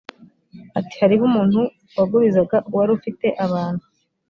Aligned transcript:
ati 0.79 0.93
hariho 1.01 1.23
umuntu 1.29 1.59
wagurizaga 1.97 2.57
wari 2.75 2.91
ufite 2.97 3.27
abantu 3.45 3.83